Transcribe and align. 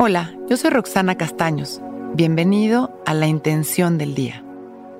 Hola, 0.00 0.32
yo 0.48 0.56
soy 0.56 0.70
Roxana 0.70 1.16
Castaños. 1.16 1.82
Bienvenido 2.14 3.02
a 3.04 3.14
La 3.14 3.26
Intención 3.26 3.98
del 3.98 4.14
Día, 4.14 4.44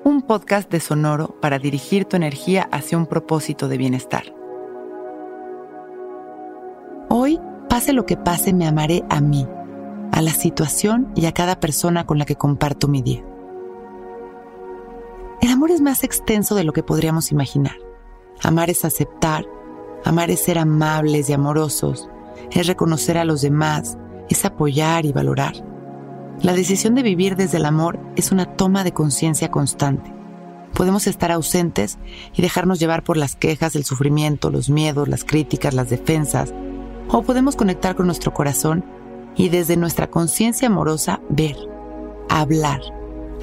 un 0.03 0.21
podcast 0.21 0.69
de 0.69 0.81
Sonoro 0.81 1.39
para 1.39 1.57
dirigir 1.57 2.03
tu 2.03 2.17
energía 2.17 2.67
hacia 2.73 2.97
un 2.97 3.05
propósito 3.05 3.69
de 3.69 3.77
bienestar. 3.77 4.35
Hoy, 7.07 7.39
pase 7.69 7.93
lo 7.93 8.05
que 8.05 8.17
pase, 8.17 8.51
me 8.51 8.67
amaré 8.67 9.05
a 9.09 9.21
mí, 9.21 9.47
a 10.11 10.21
la 10.21 10.31
situación 10.31 11.09
y 11.15 11.27
a 11.27 11.31
cada 11.31 11.61
persona 11.61 12.05
con 12.05 12.17
la 12.17 12.25
que 12.25 12.35
comparto 12.35 12.89
mi 12.89 13.01
día. 13.01 13.23
El 15.41 15.49
amor 15.49 15.71
es 15.71 15.79
más 15.79 16.03
extenso 16.03 16.55
de 16.55 16.65
lo 16.65 16.73
que 16.73 16.83
podríamos 16.83 17.31
imaginar. 17.31 17.77
Amar 18.43 18.69
es 18.69 18.83
aceptar, 18.83 19.45
amar 20.03 20.29
es 20.29 20.41
ser 20.41 20.57
amables 20.57 21.29
y 21.29 21.33
amorosos, 21.33 22.09
es 22.51 22.67
reconocer 22.67 23.17
a 23.17 23.23
los 23.23 23.41
demás, 23.41 23.97
es 24.29 24.45
apoyar 24.45 25.05
y 25.05 25.11
valorar. 25.11 25.53
La 26.41 26.53
decisión 26.53 26.95
de 26.95 27.03
vivir 27.03 27.35
desde 27.35 27.57
el 27.57 27.65
amor 27.65 27.99
es 28.15 28.31
una 28.31 28.45
toma 28.45 28.83
de 28.83 28.93
conciencia 28.93 29.51
constante. 29.51 30.13
Podemos 30.73 31.07
estar 31.07 31.31
ausentes 31.31 31.97
y 32.33 32.41
dejarnos 32.41 32.79
llevar 32.79 33.03
por 33.03 33.17
las 33.17 33.35
quejas, 33.35 33.75
el 33.75 33.83
sufrimiento, 33.83 34.49
los 34.49 34.69
miedos, 34.69 35.09
las 35.09 35.25
críticas, 35.25 35.73
las 35.73 35.89
defensas, 35.89 36.53
o 37.09 37.23
podemos 37.23 37.55
conectar 37.55 37.95
con 37.95 38.05
nuestro 38.05 38.33
corazón 38.33 38.85
y 39.35 39.49
desde 39.49 39.75
nuestra 39.77 40.09
conciencia 40.09 40.67
amorosa 40.67 41.19
ver, 41.29 41.57
hablar, 42.29 42.81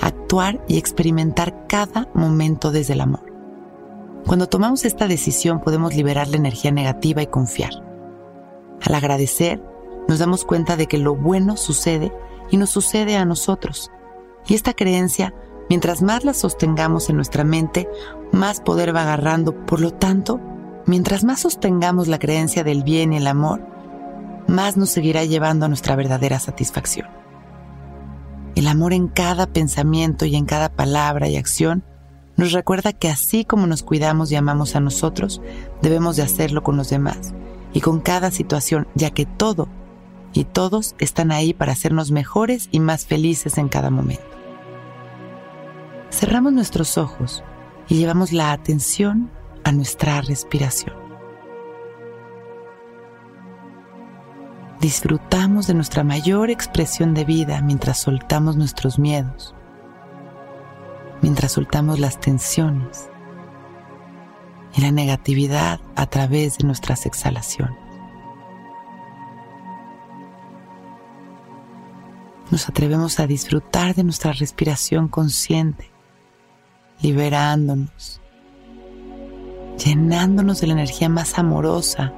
actuar 0.01 0.65
y 0.69 0.79
experimentar 0.79 1.67
cada 1.67 2.09
momento 2.15 2.71
desde 2.71 2.95
el 2.95 3.01
amor. 3.01 3.27
Cuando 4.27 4.49
tomamos 4.49 4.85
esta 4.85 5.07
decisión 5.07 5.61
podemos 5.61 5.95
liberar 5.95 6.29
la 6.29 6.37
energía 6.37 6.71
negativa 6.71 7.23
y 7.23 7.27
confiar. 7.27 7.73
Al 8.83 8.95
agradecer, 8.95 9.63
nos 10.09 10.19
damos 10.19 10.45
cuenta 10.45 10.77
de 10.77 10.87
que 10.87 10.99
lo 10.99 11.15
bueno 11.15 11.57
sucede 11.57 12.13
y 12.51 12.57
nos 12.57 12.71
sucede 12.71 13.17
a 13.17 13.25
nosotros. 13.25 13.91
Y 14.47 14.55
esta 14.55 14.73
creencia, 14.73 15.35
mientras 15.69 16.03
más 16.03 16.25
la 16.25 16.35
sostengamos 16.35 17.11
en 17.11 17.17
nuestra 17.17 17.45
mente, 17.45 17.89
más 18.33 18.61
poder 18.61 18.95
va 18.95 19.03
agarrando. 19.03 19.67
Por 19.67 19.81
lo 19.81 19.93
tanto, 19.93 20.41
mientras 20.87 21.25
más 21.25 21.41
sostengamos 21.41 22.09
la 22.09 22.19
creencia 22.19 22.63
del 22.65 22.85
bien 22.85 23.13
y 23.13 23.17
el 23.17 23.27
amor, 23.27 23.61
más 24.47 24.77
nos 24.77 24.91
seguirá 24.91 25.25
llevando 25.25 25.67
a 25.67 25.69
nuestra 25.69 25.97
verdadera 25.97 26.39
satisfacción. 26.39 27.09
El 28.55 28.69
amor 28.69 28.93
en 28.93 29.09
cada 29.09 29.47
pensamiento 29.47 30.25
y 30.25 30.37
en 30.37 30.47
cada 30.47 30.69
palabra 30.69 31.29
y 31.29 31.37
acción 31.37 31.85
nos 32.37 32.53
recuerda 32.53 32.93
que 32.93 33.09
así 33.09 33.45
como 33.45 33.67
nos 33.67 33.83
cuidamos 33.83 34.31
y 34.31 34.37
amamos 34.37 34.77
a 34.77 34.81
nosotros, 34.81 35.41
debemos 35.83 36.17
de 36.17 36.23
hacerlo 36.23 36.63
con 36.63 36.77
los 36.77 36.91
demás 36.91 37.35
y 37.73 37.81
con 37.81 38.01
cada 38.01 38.31
situación, 38.31 38.87
ya 38.95 39.11
que 39.11 39.27
todo 39.27 39.69
y 40.37 40.45
todos 40.45 40.95
están 40.99 41.33
ahí 41.33 41.55
para 41.55 41.73
hacernos 41.73 42.11
mejores 42.11 42.69
y 42.71 42.81
más 42.81 43.07
felices 43.07 43.59
en 43.59 43.69
cada 43.69 43.91
momento. 43.91 44.25
Cerramos 46.11 46.53
nuestros 46.53 46.99
ojos 46.99 47.43
y 47.89 47.97
llevamos 47.97 48.33
la 48.33 48.53
atención 48.53 49.31
a 49.65 49.73
nuestra 49.73 50.21
respiración. 50.21 50.95
Disfrutamos 54.81 55.67
de 55.67 55.75
nuestra 55.75 56.05
mayor 56.05 56.51
expresión 56.51 57.15
de 57.15 57.25
vida 57.25 57.63
mientras 57.63 57.99
soltamos 57.99 58.57
nuestros 58.57 58.99
miedos, 58.99 59.55
mientras 61.23 61.53
soltamos 61.53 61.99
las 61.99 62.21
tensiones 62.21 63.09
y 64.75 64.83
la 64.83 64.91
negatividad 64.91 65.81
a 65.97 66.07
través 66.07 66.59
de 66.59 66.67
nuestras 66.67 67.07
exhalaciones. 67.07 67.86
Nos 72.57 72.71
atrevemos 72.71 73.21
a 73.21 73.27
disfrutar 73.27 73.95
de 73.95 74.03
nuestra 74.03 74.33
respiración 74.33 75.09
consciente, 75.09 75.91
liberándonos, 77.03 78.23
llenándonos 79.77 80.63
de 80.63 80.69
la 80.69 80.73
energía 80.73 81.11
más 81.11 81.39
amorosa 81.39 82.15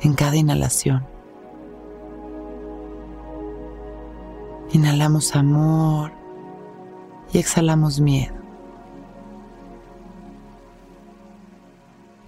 en 0.00 0.14
cada 0.14 0.36
inhalación. 0.36 1.04
Inhalamos 4.72 5.34
amor 5.34 6.12
y 7.32 7.38
exhalamos 7.38 7.98
miedo. 7.98 8.36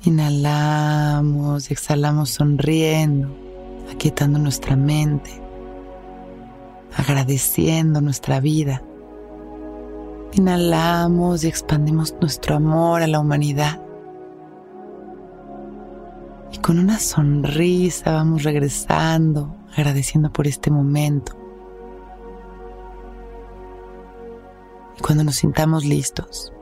Inhalamos 0.03 1.71
y 1.71 1.75
exhalamos 1.75 2.31
sonriendo, 2.31 3.29
aquietando 3.89 4.41
nuestra 4.41 4.75
mente 4.75 5.48
agradeciendo 6.99 8.01
nuestra 8.01 8.41
vida. 8.41 8.83
Inhalamos 10.33 11.45
y 11.45 11.49
expandimos 11.49 12.15
nuestro 12.21 12.57
amor 12.57 13.03
a 13.03 13.07
la 13.07 13.21
humanidad. 13.21 13.81
Y 16.53 16.59
con 16.59 16.79
una 16.79 16.99
sonrisa 16.99 18.13
vamos 18.13 18.43
regresando, 18.43 19.55
agradeciendo 19.77 20.33
por 20.33 20.49
este 20.49 20.71
momento. 20.71 21.33
Y 24.99 25.01
cuando 25.01 25.23
nos 25.23 25.37
sintamos 25.37 25.85
listos, 25.85 26.53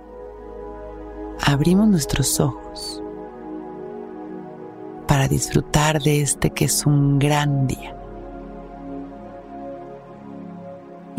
abrimos 1.44 1.88
nuestros 1.88 2.40
ojos 2.40 3.02
para 5.08 5.28
disfrutar 5.28 6.02
de 6.02 6.20
este 6.20 6.50
que 6.50 6.66
es 6.66 6.84
un 6.84 7.18
gran 7.18 7.66
día. 7.66 7.96